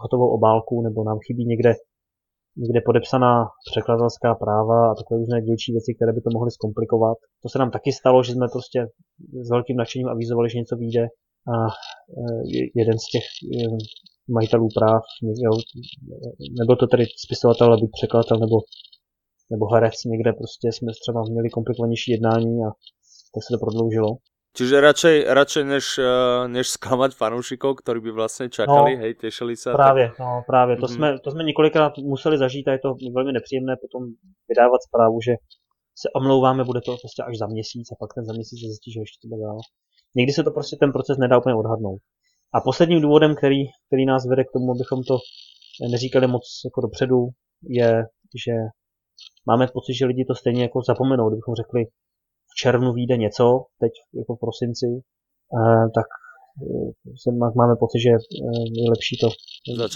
[0.00, 1.74] hotovou obálku, nebo nám chybí někde
[2.56, 7.18] někde podepsaná překladatelská práva a takové různé dílčí věci, které by to mohly zkomplikovat.
[7.42, 8.80] To se nám taky stalo, že jsme prostě
[9.46, 11.04] s velkým nadšením avizovali, že něco vyjde
[11.54, 11.72] a e,
[12.80, 13.56] jeden z těch e,
[14.36, 15.02] majitelů práv,
[16.58, 18.56] nebyl to tedy spisovatel, ale překladatel nebo,
[19.52, 22.68] nebo herec někde, prostě jsme třeba měli komplikovanější jednání a
[23.34, 24.10] tak se to prodloužilo.
[24.52, 29.56] Čiže radšej, radšej než, uh, než sklamať fanúšikov, ktorí by vlastně čakali, no, hej, těšili
[29.56, 29.72] se.
[29.72, 30.18] Právě, tak...
[30.18, 30.94] no právě, to, mm-hmm.
[30.94, 34.02] jsme, to jsme několikrát museli zažít a je to velmi nepříjemné potom
[34.48, 35.32] vydávat zprávu, že
[36.02, 39.00] se omlouváme, bude to prostě až za měsíc a pak ten za měsíc zjistí, že
[39.00, 39.60] ještě to bude dál.
[40.16, 42.00] Někdy se to prostě ten proces nedá úplně odhadnout.
[42.54, 45.16] A posledním důvodem, který, který nás vede k tomu, abychom to
[45.92, 47.18] neříkali moc jako dopředu,
[47.80, 48.04] je,
[48.44, 48.54] že
[49.46, 51.28] máme pocit, že lidi to stejně jako zapomenou.
[51.28, 51.80] Kdybychom řekli,
[52.52, 53.44] v červnu vyjde něco,
[53.80, 54.88] teď jako v prosinci,
[55.58, 56.08] eh, tak
[57.28, 59.28] eh, máme pocit, že eh, je lepší to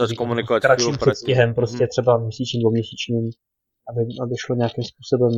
[0.00, 1.88] začít komunikovat kratším předstihem, prostě mm.
[1.88, 3.24] třeba měsíčním, dvouměsíčním,
[3.90, 5.32] aby, aby šlo nějakým způsobem,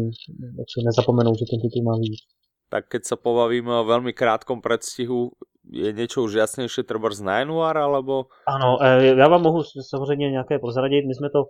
[0.59, 2.23] jak se nezapomenou, že ten titul má být.
[2.69, 5.33] Tak keď sa pobavíme o veľmi krátkom predstihu,
[5.73, 8.29] je něco už jasnější třeba z na január, alebo?
[8.45, 11.45] Ano, já vám mohu samozřejmě nějaké prozradit, my jsme to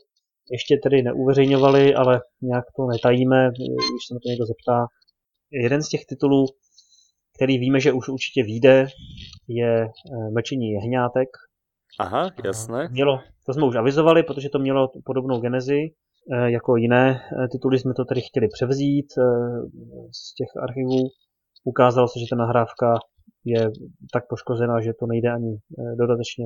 [0.53, 4.87] ještě tedy neuveřejňovali, ale nějak to netajíme, když se na to někdo zeptá,
[5.53, 6.47] jeden z těch titulů,
[7.37, 8.87] který víme, že už určitě vyjde,
[9.49, 11.29] je eh, Mlčení jehňátek.
[12.01, 12.89] Aha, jasné.
[12.91, 15.81] Mělo, to jsme už avizovali, protože to mělo podobnou genezi.
[16.33, 19.07] Eh, jako jiné eh, tituly jsme to tedy chtěli převzít
[20.13, 21.09] z těch archivů.
[21.65, 22.95] Ukázalo se, že ta nahrávka
[23.45, 23.71] je
[24.13, 25.57] tak poškozená, že to nejde ani
[25.99, 26.45] dodatečně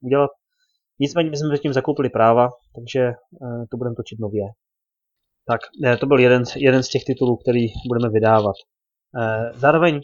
[0.00, 0.30] udělat.
[1.00, 3.12] Nicméně my jsme zatím zakoupili práva, takže
[3.70, 4.42] to budeme točit nově.
[5.48, 5.60] Tak
[6.00, 8.54] to byl jeden, jeden z těch titulů, který budeme vydávat.
[9.20, 10.00] Eh, zároveň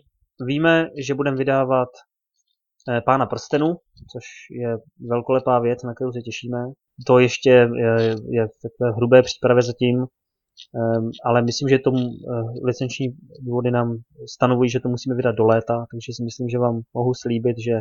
[0.46, 1.88] víme, že budeme vydávat
[3.04, 3.66] Pána prstenu,
[4.12, 4.76] což je
[5.08, 6.58] velkolepá věc, na kterou se těšíme.
[7.06, 11.98] To ještě je, je v takové hrubé přípravě zatím, um, ale myslím, že tomu
[12.64, 13.06] licenční
[13.40, 13.96] důvody nám
[14.34, 17.72] stanovují, že to musíme vydat do léta, takže si myslím, že vám mohu slíbit, že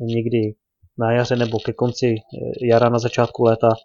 [0.00, 0.54] někdy
[0.98, 3.76] na jaře nebo ke konci eh, jara na začátku léta eh,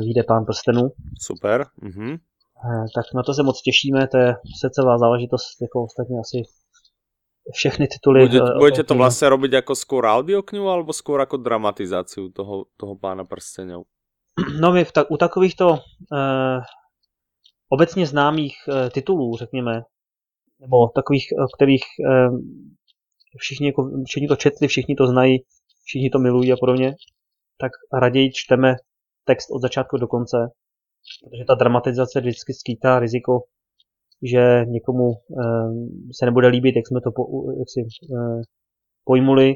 [0.00, 0.90] vyjde Pán prstenů.
[1.20, 1.66] Super.
[1.82, 2.16] Mhm.
[2.94, 6.42] Tak na to se moc těšíme, to je srdcová záležitost, jako ostatně asi
[7.50, 8.28] všechny tituly.
[8.28, 13.24] Bude, budete to vlastně robiť jako skôr audioknihu alebo skôr jako dramatizáciu toho, toho Pána
[13.24, 13.82] prstenů?
[14.60, 15.78] No my v ta, u takovýchto
[16.16, 16.60] eh,
[17.68, 19.82] obecně známých eh, titulů, řekněme,
[20.60, 22.28] nebo takových, o kterých eh,
[23.38, 25.44] všichni, jako, všichni to četli, všichni to znají,
[25.84, 26.94] všichni to milují a podobně,
[27.58, 28.74] tak raději čteme
[29.24, 30.36] text od začátku do konce,
[31.30, 33.40] protože ta dramatizace vždycky skýtá riziko,
[34.22, 35.70] že někomu eh,
[36.18, 37.22] se nebude líbit, jak jsme to po,
[37.58, 38.42] jak si, eh,
[39.04, 39.54] pojmuli.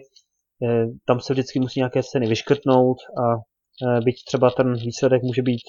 [0.64, 5.42] Eh, tam se vždycky musí nějaké scény vyškrtnout a eh, byť třeba ten výsledek může
[5.42, 5.61] být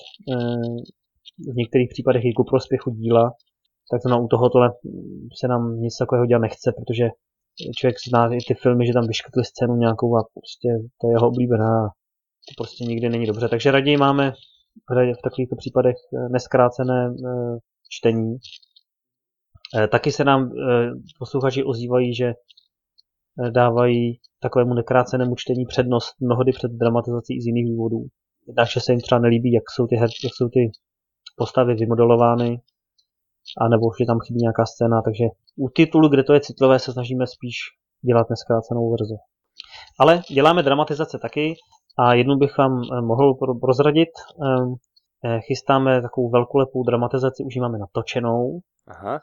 [1.54, 3.32] v některých případech i ku prospěchu díla,
[3.92, 4.60] tak to na u tohoto
[5.40, 7.10] se nám nic takového dělat nechce, protože
[7.78, 10.70] člověk zná i ty filmy, že tam vyškrtli scénu nějakou a prostě
[11.02, 11.90] to je jeho oblíbená
[12.48, 13.48] to prostě nikdy není dobře.
[13.50, 14.34] Takže raději máme
[15.20, 17.58] v takovýchto případech eh, neskrácené eh,
[17.90, 18.38] čtení.
[19.78, 20.52] Eh, taky se nám
[21.20, 22.34] posluchači ozývají, že
[23.50, 28.00] dávají takovému nekrácenému čtení přednost mnohdy před dramatizací z jiných důvodů.
[28.48, 30.72] Jednak, že se jim třeba nelíbí, jak jsou ty, her, jak jsou ty
[31.38, 32.62] postavy vymodelovány,
[33.62, 35.26] a nebo že tam chybí nějaká scéna, takže
[35.58, 37.56] u titulu, kde to je citlivé, se snažíme spíš
[38.08, 39.18] dělat neskrácenou verzi.
[40.00, 41.56] Ale děláme dramatizace taky
[41.98, 44.10] a jednu bych vám eh, mohl prozradit.
[44.44, 44.76] Ehm,
[45.26, 49.20] eh, chystáme takovou velkolepou dramatizaci, už ji máme natočenou, Aha.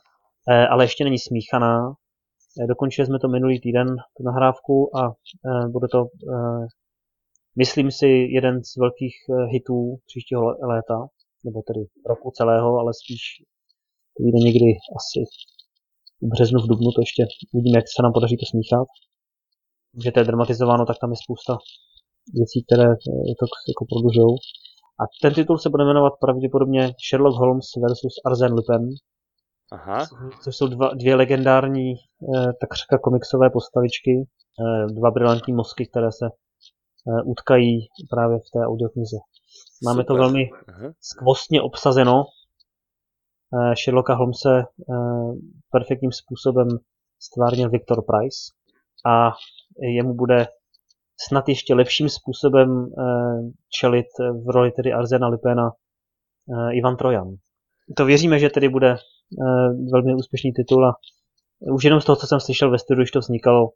[0.50, 1.92] Eh, ale ještě není smíchaná.
[2.68, 5.12] Dokončili jsme to minulý týden, tu nahrávku a
[5.68, 6.04] bude to,
[7.58, 9.14] myslím si, jeden z velkých
[9.48, 11.06] hitů příštího léta,
[11.44, 13.20] nebo tedy roku celého, ale spíš
[14.16, 14.66] to vyjde někdy
[14.98, 15.18] asi
[16.22, 18.88] v březnu, v dubnu, to ještě uvidíme, jak se nám podaří to smíchat.
[20.04, 21.58] Že to je dramatizováno, tak tam je spousta
[22.32, 22.88] věcí, které
[23.40, 24.36] to jako prodlužují.
[25.00, 28.88] A ten titul se bude jmenovat pravděpodobně Sherlock Holmes versus Arsène Lupin.
[29.72, 30.06] Aha.
[30.44, 36.26] Což jsou dva, dvě legendární, eh, takřka komiksové postavičky, eh, dva brilantní mozky, které se
[36.26, 37.78] eh, utkají
[38.10, 39.16] právě v té audioknize.
[39.84, 40.06] Máme Super.
[40.06, 40.50] to velmi
[41.00, 42.24] skvostně obsazeno,
[43.54, 44.94] Eh, Sherlocka Holmese eh,
[45.70, 46.68] perfektním způsobem
[47.20, 48.52] stvárnil Victor Price
[49.06, 49.30] a
[49.96, 50.46] jemu bude
[51.28, 53.02] snad ještě lepším způsobem eh,
[53.80, 55.70] čelit v roli tedy Arzena Lipena
[56.72, 57.28] Ivan Trojan.
[57.96, 58.96] To věříme, že tedy bude
[59.92, 60.92] velmi úspěšný titul a
[61.72, 63.68] už jenom z toho, co jsem slyšel ve studiu, když to vznikalo,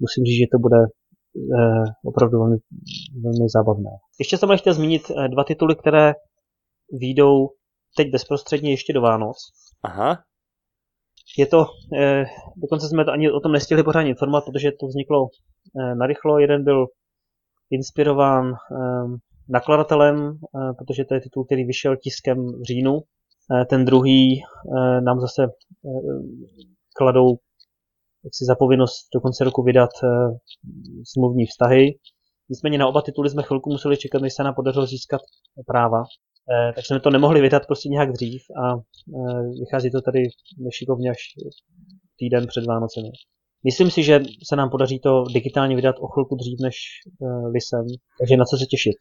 [0.00, 0.76] musím říct, že to bude
[2.04, 2.56] opravdu velmi,
[3.22, 3.90] velmi zábavné.
[4.18, 6.14] Ještě jsem chtěl zmínit dva tituly, které
[6.92, 7.48] výjdou
[7.96, 9.36] teď bezprostředně ještě do Vánoc.
[9.82, 10.18] Aha.
[11.38, 11.66] Je to,
[11.98, 12.24] eh,
[12.56, 15.30] dokonce jsme to ani o tom nestihli pořádně informovat, protože to vzniklo eh,
[15.94, 16.38] narychlo.
[16.38, 16.86] Jeden byl
[17.70, 23.00] inspirován eh, nakladatelem, eh, protože to je titul, který vyšel tiskem v říjnu.
[23.00, 25.48] Eh, ten druhý eh, nám zase eh,
[26.96, 27.36] kladou
[28.32, 30.08] si za povinnost do konce roku vydat eh,
[31.12, 31.98] smluvní vztahy.
[32.50, 35.20] Nicméně na oba tituly jsme chvilku museli čekat, než se nám podařilo získat
[35.66, 36.02] práva.
[36.52, 40.22] Eh, tak jsme to nemohli vydat prostě nějak dřív a eh, vychází to tady
[40.58, 41.18] nešikovně až
[42.18, 43.10] týden před Vánocemi.
[43.64, 46.76] Myslím si, že se nám podaří to digitálně vydat o chvilku dřív než
[47.52, 47.86] Lisem,
[48.18, 48.96] takže na co se těšit.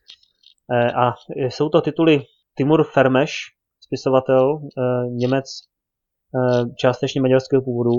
[0.71, 2.21] Uh, a jsou to tituly
[2.57, 3.31] Timur Fermeš,
[3.79, 4.61] spisovatel, uh,
[5.11, 5.45] Němec,
[6.77, 7.91] částečně maďarského původu,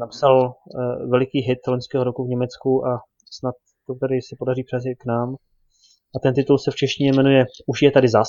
[0.00, 0.54] napsal
[1.10, 3.54] veliký hit loňského roku v Německu a snad
[3.86, 5.34] to tady se podaří přežít k nám.
[6.16, 8.28] A ten titul se v češtině jmenuje Už je tady zas.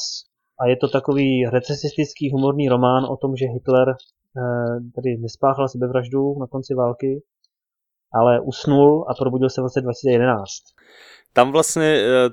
[0.60, 3.94] A je to takový recesistický humorný román o tom, že Hitler eh,
[4.96, 7.22] tady nespáchal sebevraždu na konci války,
[8.16, 10.46] ale usnul a probudil se v roce 2011.
[11.34, 12.30] Tam vlastně eh,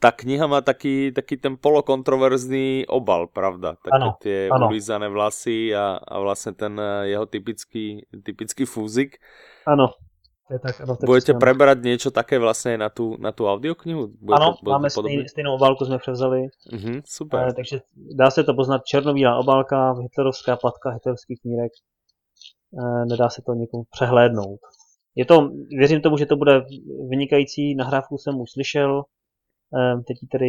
[0.00, 3.72] ta kniha má taky, taky ten polokontroverzný obal, pravda?
[3.72, 4.66] Také ano, ty ano.
[4.66, 9.16] ulízané vlasy a, a vlastně ten eh, jeho typický, typický fúzik.
[9.66, 9.88] Ano,
[10.50, 14.10] je tak, ano, Budete prebrať niečo také vlastně na tu, na tu audioknihu?
[14.20, 16.40] Bude ano, to, máme stejný, stejnou obálku jsme převzali.
[16.72, 17.48] Uh-huh, super.
[17.48, 21.72] E, takže dá se to poznat černobílá obálka, hitlerovská platka, hitlerovský knírek.
[22.74, 24.60] E, nedá se to někomu přehlédnout.
[25.20, 26.64] Je to, věřím tomu, že to bude
[27.10, 29.02] vynikající, nahrávku jsem už slyšel,
[29.78, 30.46] e, teď ji tedy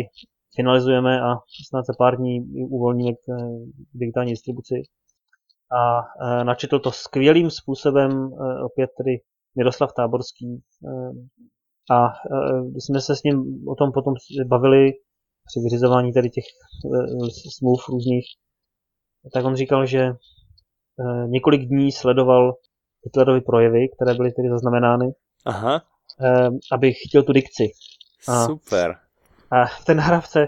[0.55, 1.29] finalizujeme a
[1.67, 3.25] snad za pár dní uvolníme k
[3.93, 4.75] digitální distribuci.
[5.79, 6.01] A
[6.43, 8.11] načetl to skvělým způsobem,
[8.65, 9.11] opět tedy
[9.57, 10.63] Miroslav Táborský.
[11.91, 12.07] A
[12.71, 14.13] když jsme se s ním o tom potom
[14.47, 14.91] bavili
[15.45, 16.43] při vyřizování tady těch
[17.57, 18.25] smluv různých,
[19.33, 20.11] tak on říkal, že
[21.27, 22.53] několik dní sledoval
[23.03, 25.11] Hitlerovy projevy, které byly tedy zaznamenány,
[25.45, 25.81] Aha.
[26.71, 27.63] aby chytil tu dikci.
[28.27, 28.95] A, Super.
[29.51, 30.47] A v té nahrávce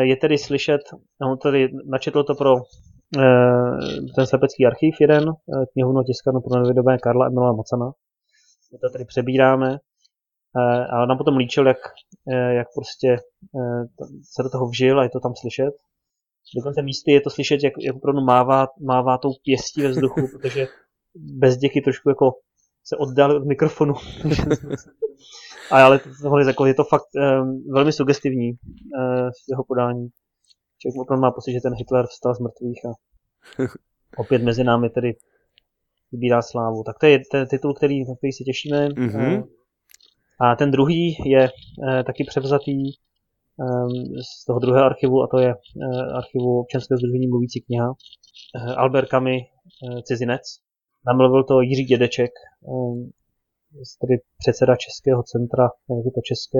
[0.00, 0.80] je tedy slyšet,
[1.22, 2.54] on tedy načetl to pro
[4.16, 5.24] ten slepecký archiv jeden,
[5.72, 7.92] knihovnu tiskanu pro nevědomé Karla Emila Mocana.
[8.72, 9.78] My to tady přebíráme.
[10.90, 11.76] A on nám potom líčil, jak,
[12.50, 13.16] jak prostě
[14.34, 15.74] se do toho vžil a je to tam slyšet.
[16.56, 20.66] Dokonce místy je to slyšet, jak, jak opravdu mává, mává tou pěstí ve vzduchu, protože
[21.14, 22.32] bez děky trošku jako
[22.84, 23.94] se oddal od mikrofonu.
[25.70, 30.08] a ale tohle jako, je to fakt um, velmi sugestivní uh, jeho podání.
[30.78, 32.92] Člověk opravdu má pocit, že ten Hitler vstal z mrtvých a
[34.16, 35.12] opět mezi námi tedy
[36.12, 36.82] sbírá slávu.
[36.86, 38.88] Tak to je ten titul, který, na který si těšíme.
[38.88, 39.48] Mm-hmm.
[40.40, 42.82] A ten druhý je uh, taky převzatý
[43.56, 43.88] um,
[44.22, 47.88] z toho druhého archivu, a to je uh, archivu občanského združení Mluvící kniha.
[47.88, 50.42] Uh, Albert Kamy, uh, Cizinec.
[51.06, 53.10] Namluvil to Jiří Dědeček, um,
[54.00, 56.58] tedy předseda Českého centra, jak je to České,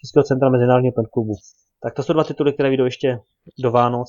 [0.00, 1.34] Českého centra Mezinárodního penklubu.
[1.82, 3.18] Tak to jsou dva tituly, které vyjdou ještě
[3.62, 4.08] do Vánoc.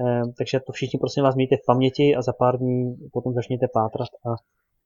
[0.00, 3.66] Ehm, takže to všichni prosím vás mějte v paměti a za pár dní potom začněte
[3.74, 4.30] pátrat a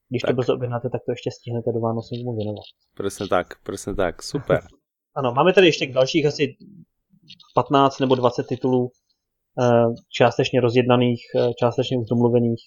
[0.08, 0.30] když tak.
[0.30, 2.64] to brzo objednáte, tak to ještě stihnete do Vánoc někomu věnovat.
[2.98, 4.60] Přesně tak, přesně tak, super.
[5.14, 6.56] ano, máme tady ještě dalších asi
[7.54, 8.90] 15 nebo 20 titulů,
[9.60, 12.60] ehm, částečně rozjednaných, eh, částečně už domluvených,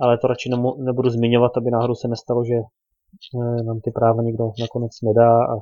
[0.00, 4.44] ale to radši nebudu zmiňovat, aby náhodou se nestalo, že eh, nám ty práva nikdo
[4.60, 5.54] nakonec nedá a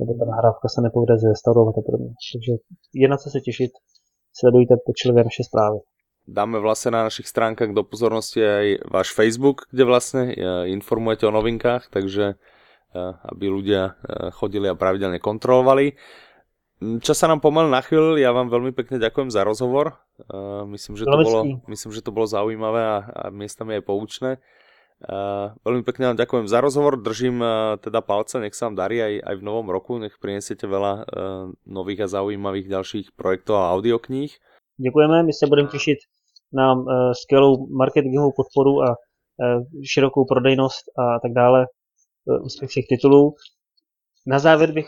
[0.00, 2.12] nebo ta nahrávka se nepovede zrestaurovat a podobně.
[2.32, 2.52] Takže
[2.94, 3.70] je na co se těšit,
[4.40, 5.78] sledujte pečlivě naše zprávy.
[6.28, 11.30] Dáme vlastně na našich stránkách do pozornosti aj váš Facebook, kde vlastně eh, informujete o
[11.30, 13.94] novinkách, takže eh, aby ľudia
[14.30, 15.92] chodili a pravidelně kontrolovali.
[16.76, 19.96] Čas sa nám pomaly na chvíľu, ja vám veľmi pekne ďakujem za rozhovor.
[20.68, 21.40] myslím, že to bolo,
[21.72, 24.30] myslím, že to bolo zaujímavé a, a miestami aj poučné.
[24.96, 28.96] Uh, veľmi pekne vám ďakujem za rozhovor, držím uh, teda palce, nech sa vám darí
[28.96, 31.04] aj, aj v novom roku, nech prinesiete veľa uh,
[31.68, 34.32] nových a zaujímavých ďalších projektov a audiokníh.
[34.80, 35.98] Děkujeme, my se budeme těšit
[36.52, 41.66] na uh, skvělou marketingovou podporu a uh, širokou prodejnost a tak dále,
[42.24, 43.34] uh, úspěch všech titulů.
[44.26, 44.86] Na závěr bych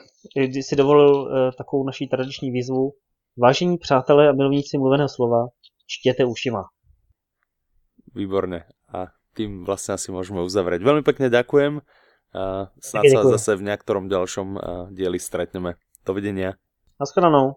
[0.60, 2.92] si dovolil uh, takovou naší tradiční výzvu.
[3.38, 5.46] Vážení přátelé a milovníci mluveného slova,
[5.86, 6.64] čtěte ušima.
[8.14, 8.64] Výborně.
[8.88, 10.82] A tým vlastne asi môžeme uzavrieť.
[10.82, 11.84] Veľmi pekne ďakujem
[12.34, 14.48] a snad sa zase v niektorom ďalšom
[14.90, 15.78] dieli stretneme.
[16.02, 16.56] Dovidenia.
[16.98, 17.54] Naschledanou.